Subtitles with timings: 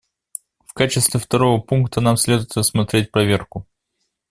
[0.67, 3.67] В качестве второго пункта нам следует рассмотреть проверку.